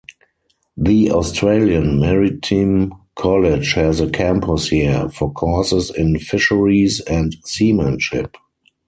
The 0.77 1.11
Australian 1.11 1.99
Maritime 1.99 2.91
College 3.15 3.73
has 3.73 3.99
a 4.01 4.09
campus 4.09 4.69
here, 4.69 5.07
for 5.09 5.31
courses 5.31 5.91
in 5.91 6.17
fisheries 6.17 7.01
and 7.01 7.35
seamanship. 7.45 8.35